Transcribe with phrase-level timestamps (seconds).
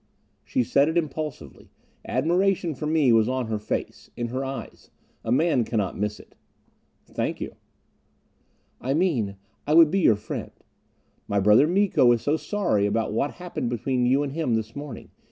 [0.43, 1.69] She said it impulsively.
[2.05, 4.89] Admiration for me was on her face, in her eyes
[5.23, 6.33] a man cannot miss it.
[7.05, 7.53] "Thank you."
[8.81, 9.35] "I mean,
[9.67, 10.49] I would be your friend.
[11.27, 15.11] My brother Miko is so sorry about what happened between you and him this morning.